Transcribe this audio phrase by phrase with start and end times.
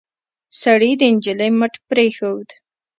[0.61, 2.47] سړي د نجلۍ مټ پرېښود.